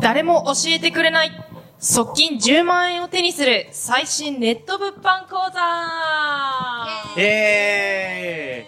[0.00, 1.30] 誰も教えてくれない。
[1.78, 5.60] 側近10万円を手にする最新ネット物販講座。
[7.16, 8.66] え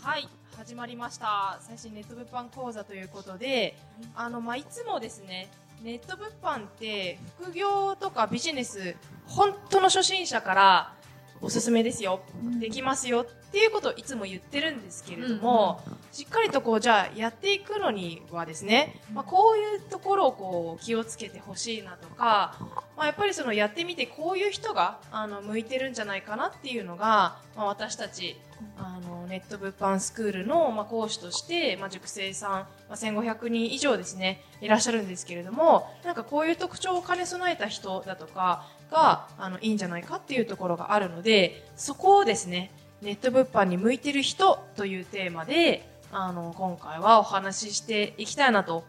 [0.00, 1.58] はい、始まりました。
[1.60, 3.76] 最新ネット物販講座ということで、
[4.14, 5.48] あの、まあ、いつもですね、
[5.82, 8.96] ネット物販って副業とかビジネス、
[9.26, 10.94] 本当の初心者から
[11.42, 12.20] おすすめですよ、
[12.60, 15.82] できますよっていうことをいつも言ってるんですけれども、
[16.12, 22.56] しっかりとこう、じゃあやっていくのにはですね、まあ、こういうところをこう気をつけてほしいなとか、
[22.96, 28.36] まあ、やっぱりそのやってみてこういう人があの向いてるんじゃないかなっていうのが、まあ、私たち
[28.76, 48.84] あのネット物販スクールの、まあ、講師として、まあ、塾生さん、まあ、1500人以上ですねいらっしゃるんですけれどもなんかこういう特徴を兼ね備えた人だとかがあのいいんじゃないかっていうところがあるのでそこをですねネット物販に向いてる人というテーマであの今回はお話ししていきたいなと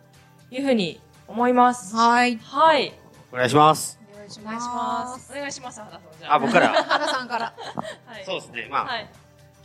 [0.52, 1.96] いうふうに思います。
[1.96, 2.38] はい。
[2.38, 2.94] はい。
[3.32, 4.00] お願いします。
[4.14, 5.32] お願いします。
[5.32, 6.02] お願いします、原さん。
[6.20, 6.36] じゃあ。
[6.36, 6.68] あ、僕から。
[6.84, 7.54] 原さんから。
[8.06, 8.26] はい。
[8.26, 8.68] そうですね。
[8.70, 9.10] まあ、はい。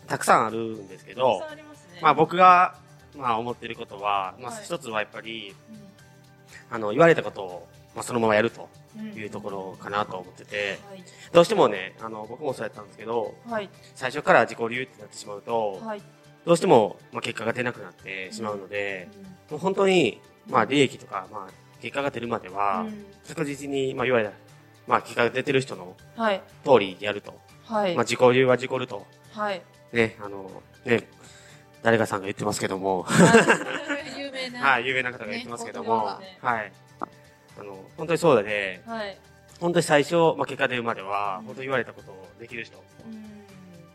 [0.07, 1.99] たくさんあるんですけどたくさん、ありますね。
[2.01, 2.77] まあ僕が、
[3.17, 5.55] まあ思ってることは、まあはい一つはやっぱり、
[6.71, 11.05] あの、言われたことを、まあそのままやるとうんいうところかなと思ってて、はい。
[11.33, 13.69] どうしてもね、あの、僕もそうやったんですけど、はい。
[13.95, 16.03] 最初から自己流ってなってしまうと、はい。
[16.45, 19.09] どうしても、まあ結果が出なくなってしまうので、
[19.51, 24.33] もう本当に、まあ利益とか、まあ結果が出るまでは、うん確実に、まあいわゆる、
[24.87, 26.43] まあ結果が出てる人のはい。
[26.65, 27.39] 通りやると。
[27.65, 27.95] はい。
[27.95, 29.07] まあ自己流は自己流と。
[29.33, 29.63] はい。
[29.93, 30.51] ね、あの、
[30.85, 31.07] ね、
[31.83, 33.07] 誰かさんが言ってますけども、
[34.19, 34.61] 有名な。
[34.61, 36.73] はい、有名な方が言ってますけども、ねはい。
[37.59, 39.17] あの、本当にそうで、はい。
[39.61, 43.25] 本当に最初、まあ、結果出るまでは、本当に言われたことをできる人、うん。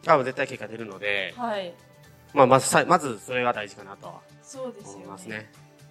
[0.03, 1.67] 多分絶対結果出るので、はい。
[1.67, 1.73] や
[2.33, 4.95] まあ、まずさ、まずそれが大事かなとはそうですよね。
[4.95, 5.36] 思いますね。
[5.36, 5.45] やっ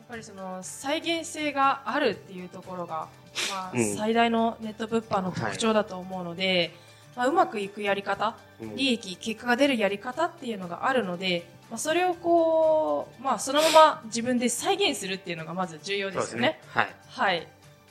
[0.09, 3.09] ぱりその再現性があるっていうところが、
[3.51, 6.75] まあ、うん最大のネット物販の特徴だと思うので、
[7.17, 16.61] まあ、うまくいくやり方、うん利益、結果が出るやり方っていうのがあるので、まあ、それをこう、まあ、そのまま自分で再現するっていうのがまず重要ですよね。。
[16.69, 16.95] はい。
[17.09, 17.49] はい。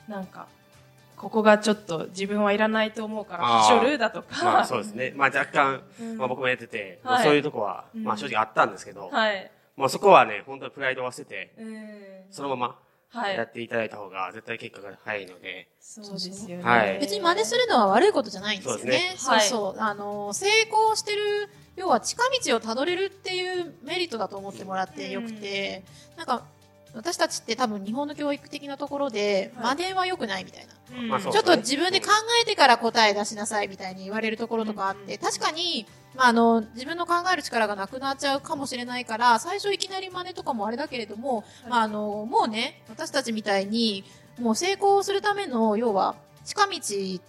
[0.08, 0.46] なんか、
[1.16, 4.44] ここがちょっと自分はいらないと思うから、はしょるだとか。
[4.44, 5.12] まあ、そうですね。
[5.16, 9.50] まあ、若干、うんまあ、僕もやってて、はいまあ、そういうとこは、うんまあ、正直あったんですけど、はい。
[9.76, 11.88] まあ、そこはね、本当にプライドを忘れて、うん
[12.30, 12.78] そのまま
[13.10, 16.62] はいやっていただいた方が、絶対結果が早いので、そうですよね。
[16.64, 19.14] はい別に真似するのは悪いことじゃないんですよそうでね。
[19.16, 19.80] すねそうそう。
[19.80, 25.84] あの、成功してる、要は近道をたどれるっていうメリットだと思ってもらってよくて、
[26.16, 26.44] なんか、
[26.94, 29.76] 私たちって多分日本の教育的なところで、はい。
[29.76, 31.20] 真似は良くないみたいな。
[31.20, 32.08] ちょっと自分で考
[32.42, 44.04] えてから答え出しなさいみたいに言われるところとかあって、確かに、まあ、あの、自分の考える力がなくなっちゃうかもしれないから、最初いきなり真似とかもあれだけれども、まあ、あの、もうね、私たちみたいに、
[44.38, 46.14] もう成功するための、要は、
[46.44, 46.78] 近道っ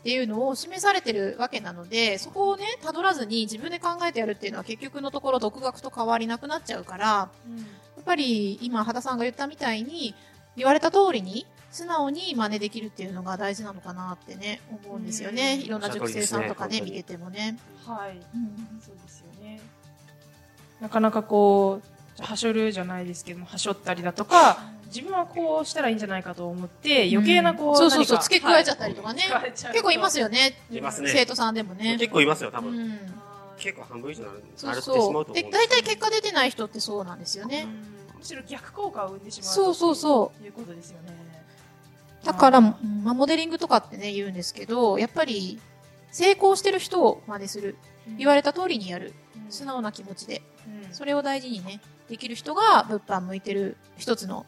[0.03, 7.57] ていうのを示されてるわけなので、そこをね、辿らずに自分で考えてやるっていうのは結局のところ独学と変わりなくなっちゃうから、うん。
[7.57, 7.63] や
[8.03, 10.13] っぱり今、羽田さんが言ったみたいに、
[10.57, 15.55] 言われた通りに、素直に真似できるっていうのが大事なのかなってね、思うんですよね。
[15.55, 17.57] うんいろんな塾生さんとかね、見ててもね。
[17.87, 18.11] はい。
[18.11, 19.59] うんそうですよね。
[20.81, 21.81] なかなかこ
[22.19, 29.23] う、はしょるじゃないですけども、はしょったりだとか、自分はこうしたらいいんじゃないかと思って、余計なこう、そうそうそう、付け加えちゃったりとかね。
[29.55, 30.53] 結構いますよね。
[30.69, 31.97] いますね生徒さんでもね。
[31.97, 32.87] 結構いますよ、多う分。
[32.87, 32.89] ん。
[32.89, 32.99] はい
[33.55, 35.33] 結構半分以上なるそうなるってしまうとそう。
[35.35, 37.65] で、大体結果出てない人ってそうなんですよね。
[37.87, 37.92] うん
[38.23, 41.13] むしろ逆効果を生んでしまうそうそうそうということですよね。
[42.23, 45.59] だから、まあ、モデリングとかってね、言うんですけど、やっぱり、
[46.09, 47.75] 成功してる人を真似する。
[48.17, 49.13] 言われた通りにやる。
[49.35, 50.41] うん素直な気持ちで。
[50.65, 54.45] うんそれを大事にね、できる人が物販向いてる一つの、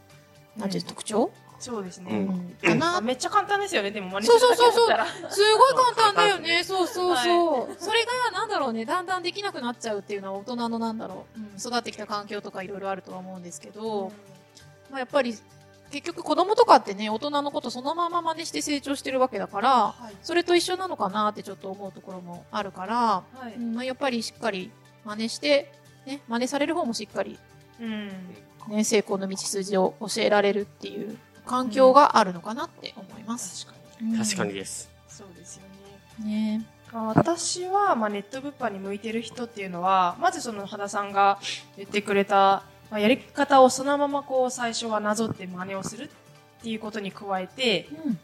[0.56, 2.11] なんていううん特徴、そうですね。
[2.11, 2.97] うんかな。
[2.97, 5.05] あめっちゃ簡単ですよね、でも真似するだけだったら。
[5.31, 6.63] すごい簡単だよね。
[6.63, 7.69] そうそうそう。
[7.69, 14.11] はそれが、なんだろうね、だんだんできなくなっちゃうっていうのは大人のなんだろう、うん育ってきた環境とかいろいろあるとは思うんですけど、
[14.90, 15.37] まあ、やっぱり、
[15.91, 23.23] 結局子供とかってね、大人のことそのまま真似して成長してるわけだから、はいそれと一緒なのかなってちょっと思うところもあるから、
[23.73, 24.72] まあ、やっぱりしっかり
[25.05, 25.72] 真似して、
[26.05, 27.40] ね、真似される方もしっかり、
[27.79, 28.11] うん。
[28.67, 33.66] ね、成功の道筋を教えられるっていう環境があるのかなって思います。
[33.66, 34.12] 確かに。
[34.12, 34.90] うん確かにです。
[35.08, 35.62] そうですよ
[36.26, 36.58] ね。
[36.58, 36.66] ね。
[36.92, 41.40] まあ私は、まあ、ネット物販に向いてる人っていうのは、まずその、羽田さんが
[41.78, 48.20] 言ってくれた、まあ、やり方をそのままこう、最初はなぞって真似をするっていうことに加えて、うん。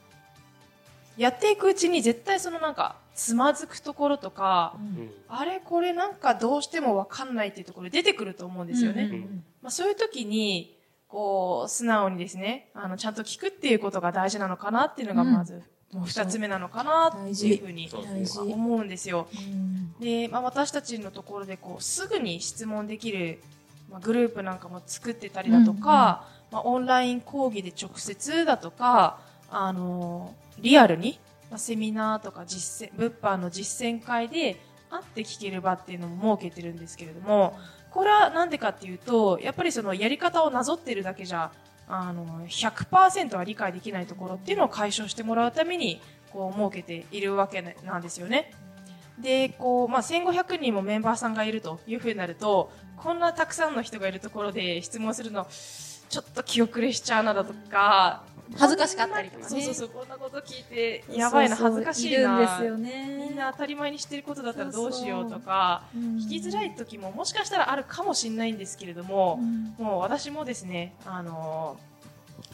[1.18, 9.04] やっていくうちに絶対そのなんか、つまずくところとか、うんあれこれなんかどうしてもわかんないっていうところ出てくると思うんですよね。
[9.04, 10.78] うんうんまあ、そういう時に、
[11.12, 15.62] こう、素直にですね、あの、ちゃんと聞くっていうことが大事なのかなっていうのが、うんまず、
[15.92, 17.90] もう二つ目なのかなっていうふうに。
[18.38, 19.28] 思うんですよ。
[19.34, 23.40] うんで、まあ、私たちのところで、こう、すぐに質問できる、
[23.90, 29.20] まあ、グループなんかも作ってたりだとか、まあ、オンライン講義で直接だとか、
[29.50, 31.20] あの、リアルに、
[31.52, 34.60] まあ、セミナーとか実践、物販の実践会で
[34.90, 37.58] 会って聞ける場っていうのも設けてるんですけれども、
[37.92, 41.52] これはなんでかっていうと、やっぱりそのやり方をなぞってるだけじゃ、
[41.88, 46.02] あの、100%は理解できないところっていうのを解消してもらうために、
[46.32, 48.54] こう、設けているわけなんですよね。
[49.20, 55.46] で、こう、まあ、1500人もメンバーさんがいるというふうになると、こんなたくさんの人がいるところで質問するの、
[56.10, 58.24] ちょっと気遅れしちゃうなだとか、
[58.58, 62.40] 恥ずかしかったりとかねそうそうそう、こんなこと聞いて、やばいな、恥ずかしいな。
[62.40, 63.21] るんですよね。
[63.42, 69.38] な当たり前に知ってることだったらどうしようとか、聞きづらい時ももしかしたらあるかもしれないんですけれども、
[69.78, 71.92] もう私もですね、あのー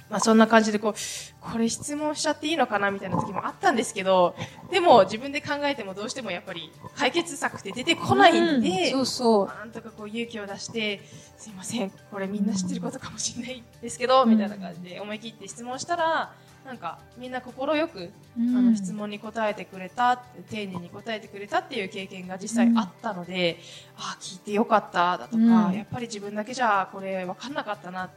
[0.09, 0.93] まあそんな感じでこう、
[1.41, 4.35] これ質問しちゃっていいのかなみたいな時もあったんですけど、
[4.71, 9.47] でも自分で考えてもどうしてもやっぱり解決策って出てこないんで、そうそう。
[9.47, 11.01] なんとかこう勇気を出して、
[11.37, 16.33] すいません、これみんな知ってることかもしれないですけど、みたいな感じで思い切って質問したら、
[16.67, 23.57] なんかみんな心よくあの質問に答えてくれたって、丁寧に答えてくれたっていう経験が実際あったので、
[23.95, 25.73] ああ、聞いてよかっただとか、うん。
[25.73, 28.09] やっぱり自分だけじゃこれ分かんなかったなっ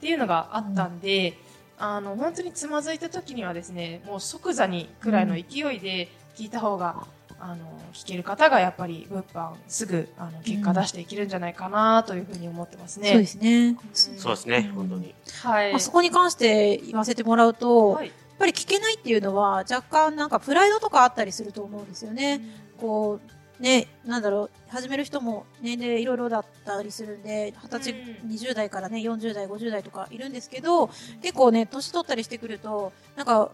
[0.00, 1.34] ていうのがあったんで、
[1.76, 7.04] あの、本当につまずいた時にはですね、もう即座にくらいの勢いで聞いた方が、
[7.40, 13.10] あの、聞ける方がやっぱり物販すぐ、あの、結果出していけるんじゃないかなというふうに思ってますね。
[13.10, 13.76] そうですね。
[13.92, 15.14] そうですね、本当に。
[15.42, 15.70] はい。
[15.72, 18.06] まあそこに関して言わせてもらうと、はい。
[18.06, 22.40] やっぱり聞けないっていうのは若干なんかプライドとかあったりすると思うんですよね。
[22.80, 23.18] こ
[23.60, 30.88] う、ね、なんだろう、始める人も年齢いろいろだったりするんで、二十歳、うん20代からね、40代、50代とかいるんですけど、
[31.20, 33.50] 結構ね、年取ったりしてくると、なんか、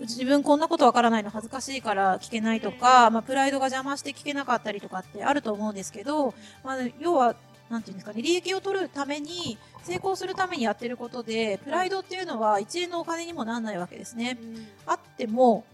[0.00, 6.34] 自分こんなことわからないの恥ずかしいから聞けないとか、まあ、プライドが邪魔して聞けなかったりとかってあると思うんですけど、
[6.64, 7.34] まあ、要は、
[7.68, 14.38] なんていうんですかね、利益を取るために、成功するためにやってることで、プライドっていうのは1円のお金にもならないわけですね。
[14.86, 15.64] あっても、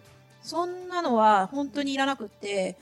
[0.43, 2.77] そんなのは本当にいらなくって、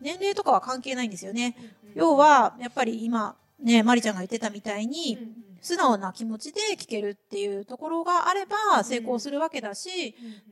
[0.00, 1.56] 年齢とかは関係ないんですよね。
[1.94, 5.18] 要は、やっぱり今、ね、マリちゃんが言ってたみたいに、
[5.62, 10.16] 素直な気持ちで聞けるっていうところがあれば成功するわけだし、
[10.50, 10.51] う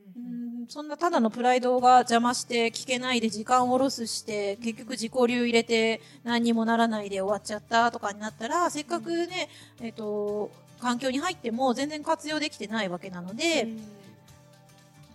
[0.71, 9.49] そんなただのプライドが邪魔して聞けないで時間をロスして、結局自己流入れて何にもならないで終わっちゃったとかになったら、せっかくね、
[9.81, 13.67] えっ、と、環境に入っても全然活用できてないわけなので、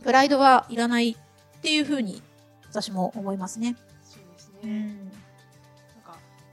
[0.04, 1.16] プライドはいらないっ
[1.62, 2.20] ていうふうに
[2.70, 3.76] 私も思いますね。
[4.04, 4.72] そうですうね。
[4.72, 4.96] ん。
[4.98, 5.16] なんか、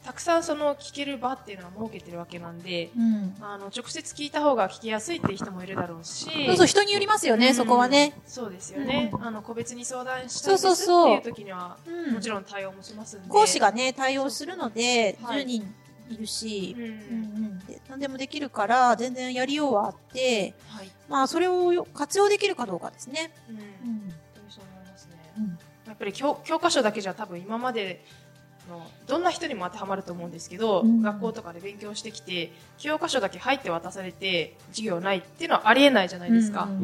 [0.03, 3.35] たくさんその聞ける場っていうのは設けてるわけなんで、うん。
[3.41, 6.25] あの、直接聞いた方が聞きやすいっていう人もいるだろうし。
[6.47, 8.13] そうそう、人によりますよね、うんそこはね。。
[8.25, 9.11] そうですよね。
[9.21, 13.29] あの、個別に相談したそいうですっていう時には、うんもちろん対応もしますんで。
[13.29, 15.73] 講師がね、対応するので、はい10人
[16.09, 16.83] いるしう、ん。
[16.83, 20.91] うんうん、で何でもできるから、全然やりようはあって、はい。
[21.07, 23.31] まあ、それをよ活用できるかどうかですね。
[23.49, 23.55] うん。
[23.55, 24.13] うん
[24.49, 25.13] そう思いますね。
[25.37, 25.57] うん
[25.87, 28.03] やっぱり教教科書だけじゃ多分今まで
[28.69, 36.63] のどんな人にも当てはまると思うんですけど、うん学校とかで勉強してきて教科書だけ入って渡されて授業ないっていうのはありえないじゃないですか。
[36.63, 36.77] うん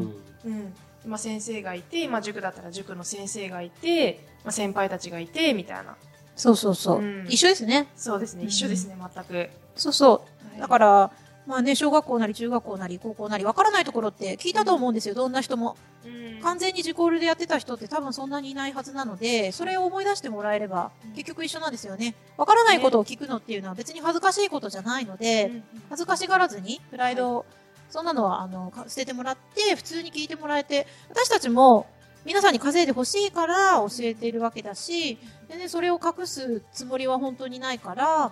[0.45, 0.51] うん。
[0.51, 0.73] うん
[1.05, 5.95] まあ、先生がいて、まあ、塾だったら塾の先生がいて、まあ、先輩たちがいてみたいな
[6.35, 6.99] そうそうそう。
[6.99, 7.87] うん一緒ですね。
[7.95, 10.51] そうですね一緒ですね全く、そうそう。
[10.51, 11.11] はいだから、
[11.47, 15.75] まあね、小学校なり中学校なり高校なり、わからないところって聞いたと思うんですよ、どんな人も。
[16.05, 16.41] うん。
[16.41, 22.15] 完全に自己ルでやってた人って多分そんなにいないはずなので、それを思い出してもらえれば、結局一緒なんですよね。
[22.37, 27.45] わからないことを聞くのっていうのは別に恥ずかしいことじゃないので、うん恥ずかしがらずに、プライドを、
[27.89, 31.87] そんなのは、あの、か捨ててもらって、普通に聞いてもらえて、私たちも、
[32.25, 35.17] 皆さんに稼いでほしいから教えているわけだし、
[35.47, 38.31] でね、それを隠すつもりは本当にないから、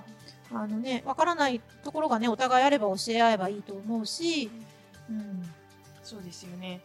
[0.54, 4.50] あのね、わからないところがね、お互いあれば教え合えばいいと思うし、
[5.10, 5.50] うん。
[6.08, 6.80] そうですよね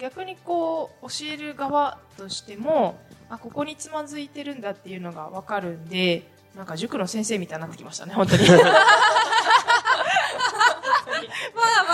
[0.00, 2.98] 逆にこう教える側としても
[3.30, 8.72] あここにつまずいてるんだっていうのが分かるんでなんか塾の先生みたいになってきましたね本当に まあま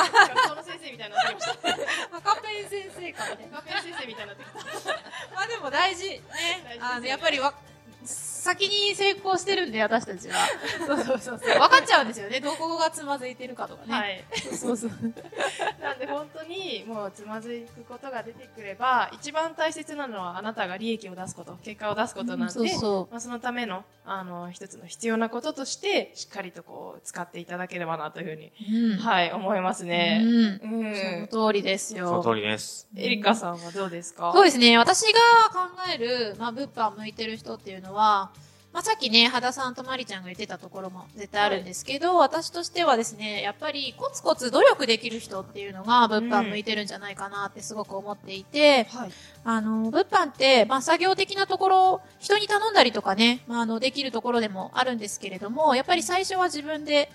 [0.01, 1.53] あ学校の先生みたいになってきました
[2.17, 3.57] 赤ペン先生かみたいな。
[3.59, 4.47] 学園先生みたいになってき
[4.85, 4.93] た
[5.35, 6.09] まあでも大事。
[6.09, 6.23] ね。
[6.81, 7.55] あの、やっぱりわ、避
[8.41, 10.35] 先に成功してるんで、私たちは。
[10.87, 11.59] そうそうそうそう。
[11.59, 12.41] 分かっちゃうんですよね。
[12.41, 13.95] どこがつまずいてるかとかね。
[13.95, 14.25] はい。
[14.57, 14.91] そうそう。
[15.81, 28.53] なんで本当にもうつまずくことが出てくれば、一番大切なのはあなたが利益を出すこと、結果を出すことなんで、そうそまあ、そのための、あの、一つの必要なこととして、しっかりとこう、使っていただければなというふうに、
[28.91, 28.93] う。
[28.93, 28.99] うん。
[28.99, 30.21] はい、思いますね。
[30.25, 30.31] うん。
[30.31, 31.29] うん。
[31.31, 32.23] その通りですそのよ。
[32.25, 32.89] 通りです。
[32.97, 34.33] エリカさんはどうですか？
[34.35, 34.79] そうですね。
[34.79, 35.19] 私が
[35.53, 38.31] 考える、まあ、物販向いてる人っていうのは、
[38.73, 49.11] まあ、さっきね、肌さんとまりちゃんが言ってたところも絶対あるんですけど、私としてはですね、やっぱりコツコツ努力できる人っていうのが物販向いてるんじゃないかなってすごく思っていて、はい。
[49.43, 57.11] あの、物販って、まあ、作業的なところ、人に頼んだりとかね、まあ、あの、できるところでもあるんですけれども、やっぱり最初は自分で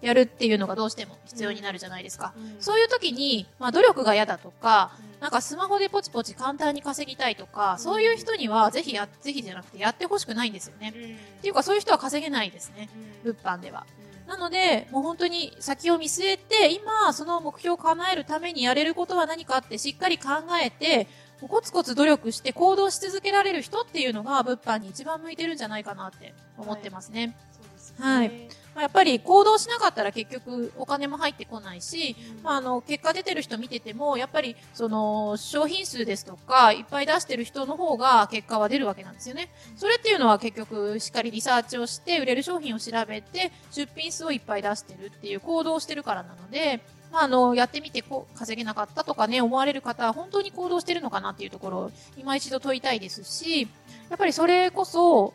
[0.00, 2.32] やるっていうのがどうしても必要になるじゃないですか。
[2.60, 10.92] そういう時に、まあ、努力が嫌だとか、なんかスマホでポチポチ簡単に稼ぎたいとか、んそういう人にはぜひや、ぜひじゃなくてやってほしくないんですよね。
[10.94, 11.06] うん、っ
[11.42, 12.88] ていうかそういう人は稼げないですね。
[13.22, 13.84] うん物販では。
[14.28, 20.28] なので、もう本当に先を見据えて、今、その目標を叶えるためにやれることは何かってしっかり考
[20.62, 21.08] えて、
[21.46, 27.36] コツコツ努力して行動し続けられる人っていうのが物販に一番向いてるんじゃないかなって思ってますね。
[27.52, 39.50] そうですねはいまあ、やっぱり行動しなかったら結局お金も入ってこないし、まあ、あの、結果出てる人見てても、やっぱり、その、商品数ですとか、いっぱい出してる人の方が結果は出るわけなんですよね。
[39.76, 46.80] それっていうのは結局、しっかりリサーチをして、売れる商品を調べて、出品数をいっぱい出してるっていう行動をしてるからなので、
[47.10, 53.62] まあ、あの、やってみてこう稼げなかったとかね、思われる方は本当に行動してるのかなっていうところを今一度問いたいですし、
[54.08, 55.34] やっぱりそれこそ、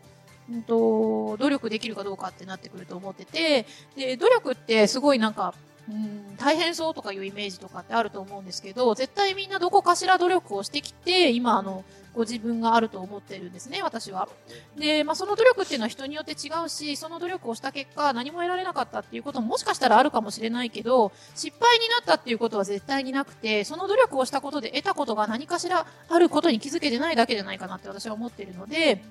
[0.49, 5.53] うんと、努力できるかどうかってなってくると思ってて、で、努力ってすごいなんか、
[5.89, 11.83] うん、大変そうとかいうイメージとかってあると思うんですけど、絶対みんなどこかしら努力をしてきて、今あの、
[12.13, 14.29] ご自分があると思ってるんですね、私は。
[14.77, 29.03] で、まあ、その努力っていうのは人によって違うし、その努力をした結果、何も得られなかったっていうことももしかしたらあるかもしれないけど、失敗になったっていうことは絶対になくて、その努力をしたことで得たことが何かしらあることに気づけてないだけじゃないかなって私は思ってるので、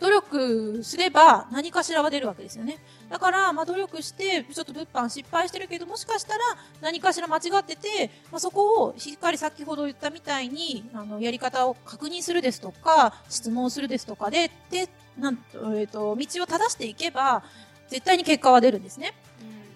[0.00, 2.78] 努力すれば何かしらは出るわけですよね。
[3.10, 6.40] だから、まあ、努力して、ちょっと物販失敗してるけど、もしかしたら
[6.80, 14.88] 何かしら間違ってて、まあ、そこをしっかり先ほど言ったみたいに、あの、やり方を確認するですとか、質問するですとかで、で、
[15.18, 17.42] なんと、えっ、と、道を正していけば、
[17.88, 19.14] 絶対に結果は出るんですね。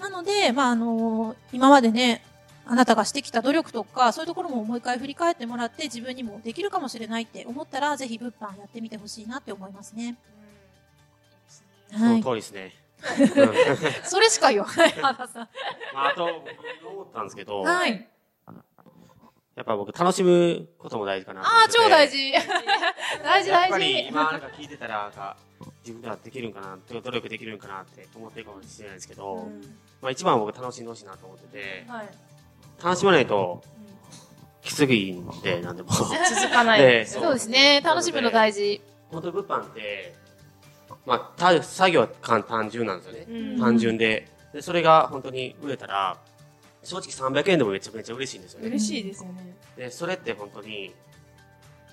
[0.01, 2.23] なので、まあ、あの今までね、
[2.67, 10.17] あなたがしてきた努力とか、そういうところももう一回振り返ってもらって、自分にもできるかもしれないって思ったら、ぜひ物販やってみてほしいなって思いますね。
[11.91, 12.29] そのはい通。
[12.31, 12.73] りですね。
[13.19, 15.49] う んそれしか言わない、花さん。
[15.93, 18.09] まあ、あと、僕思ったんですけど、はい。
[19.55, 22.33] やっぱ僕楽しむことも大事かなああ、超 大事。
[23.23, 24.09] 大事、大やっぱり事。
[24.09, 25.37] 今なんか聞いてたら、なんか
[25.83, 29.49] 自分ではできるんかな、努力できるんかなって思ってるかもしれないですけど、
[30.03, 32.09] まあ一番は僕楽しんでほしいなと思ってて、はい。
[32.83, 33.63] 楽しまないと
[34.63, 35.91] きついんで、なんでも。
[35.93, 36.11] 続
[36.51, 36.81] かない。
[36.81, 37.81] でそうですね。
[37.85, 38.81] 楽しむの大事。
[39.11, 40.15] 本当に物販って、
[41.07, 43.27] まあ、た作業は簡単純なんですよね。
[43.29, 44.29] うん単純で。
[44.53, 46.17] で、それが本当に売れたら、
[46.83, 48.69] 正直300円でもめちゃめちゃ嬉しいんですよね。
[48.69, 49.57] 嬉しいですよね。
[49.77, 50.95] で、それって本当に、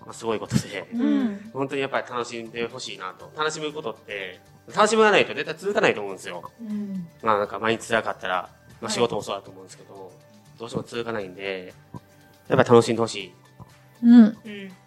[0.02, 1.50] まあ、すごいことで、うん。
[1.54, 3.32] 本当にやっぱり楽しんでほしいなと。
[3.38, 4.40] 楽しむことって、
[4.74, 6.50] 楽しまないと絶対続かないと思うんですよ。
[6.62, 7.08] うん。
[7.22, 8.48] まあなんか毎日辛かったら、ま
[8.84, 10.12] あはい仕事もそうだと思うんですけど、
[10.62, 11.74] どうしても続かないんで、
[12.48, 13.34] やっぱり楽しんでほしい
[14.04, 14.22] うん。
[14.26, 14.38] うん。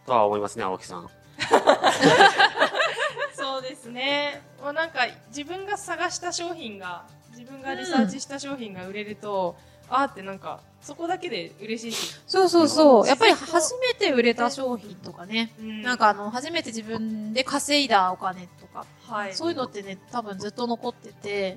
[0.06, 1.08] とは思いますね、青木さん。
[3.34, 4.40] そうですね。
[4.62, 5.00] もうなんか
[5.30, 9.56] 自分が探した商品が、自分がリサーチした商品が売れると、
[9.88, 12.14] あーってなんか、そこだけで嬉しいし。
[12.28, 13.06] そうそうそう。
[13.08, 15.52] やっぱり初めて売れた商品とかね。
[15.58, 19.34] うんなんかあの、初めて自分で稼いだお金とか、はい。
[19.34, 21.56] そういうのってね、多分ずっと残ってて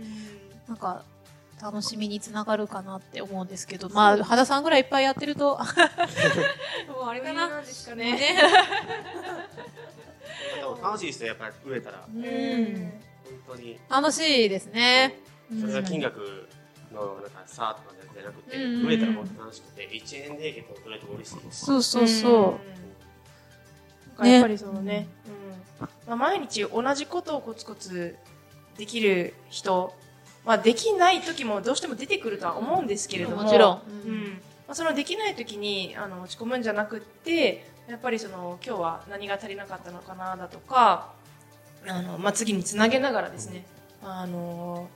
[0.68, 1.04] う、んなんか、
[1.62, 5.58] 楽しみにつながるかなって思うんですけど、まあ、肌さんぐらいいっぱいやってると、
[6.88, 7.50] もうあれかな。
[7.50, 8.38] なんですかねね。
[10.56, 12.06] でも楽しいですよ、やっぱり売れたら。
[12.08, 12.92] ううんん。
[13.46, 13.80] 本当に。
[13.90, 15.20] 楽しいですね。
[15.60, 16.48] それが金額
[16.94, 21.66] のなんか差とかじゃなくて、うん売れたら本当楽しくて、1円で結構取れても嬉しいですし。
[21.66, 22.68] そうそうそうん。
[24.10, 25.08] なんかやっぱりそのね、
[25.80, 25.88] うん。
[26.08, 28.16] まあ、毎日同じことをコツコツ
[28.78, 29.94] できる人、
[30.48, 33.44] まあできない時もどうしても出てくるとは思うんですけれども。
[33.44, 34.42] もちろんうん。
[34.68, 41.12] まあ、そのできない時にあの落ち込むんじゃなくって、やっぱりその今日は何が足りなかったのかなだとか、
[41.86, 43.66] あの、まあ、次につなげながらですね、
[44.02, 44.90] あの、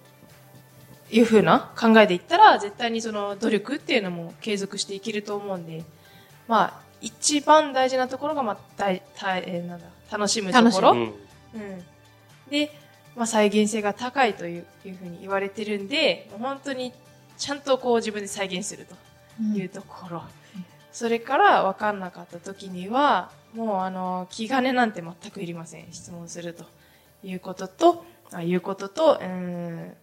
[1.09, 5.83] いうふうな考えでいったら、絶対にその努力っていうのも継続していけると思うんで、
[6.47, 10.91] まあ、一番大事なところが、まあ、大、大、えーなんだ、楽しむところ。
[10.91, 11.13] うん。
[12.49, 12.71] で、
[13.15, 16.93] まあ、再現性が高いといういうふうに言われてるんで、本当に
[17.37, 18.95] ちゃんとこう自分で再現すると
[19.57, 20.23] いうところ。
[20.91, 25.87] それから分かんなかった時には、もうあの、気兼ねなんて全くいりません。
[25.91, 26.65] 質問すると
[27.23, 29.93] いうことと、あいうことと、うん、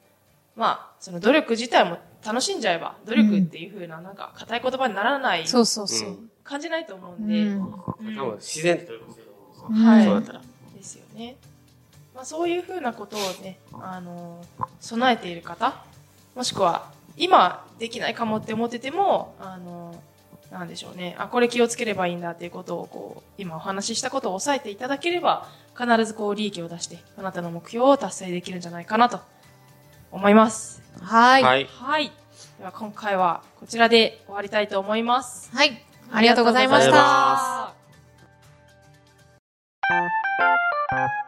[0.56, 6.18] まあ、その努力自体も楽しんじゃえば、努力っていうふうな、なんか、硬い言葉にならない、そうそうそう。
[6.42, 9.90] 感じないと思うんで、うんうん多分自然と努力してると思うんですよ。
[9.90, 10.40] はいそうだったら。
[10.74, 11.36] ですよね。
[12.18, 14.44] まあ、そういうふうなことをね、あの
[14.80, 15.84] 備えている方、
[16.34, 19.94] もしくは、今できないかもって思ってても、あの
[20.50, 21.14] なんでしょうね。
[21.16, 25.46] あ、これ気をつければいいんだっていうことを、こう、今お話ししたことを押さえていただければ、
[25.78, 29.20] 必ずこう、利益を出して、あなたの目標を達成できるんじゃないかなと
[30.10, 30.82] 思います。
[31.00, 31.44] はい。
[31.44, 31.68] はい。
[31.70, 32.10] はい。
[32.58, 35.54] では今回はこちらで終わりたいと思います。
[35.54, 35.84] はい。
[36.10, 37.12] ありがとうございましありがとうござい
[40.90, 41.27] また。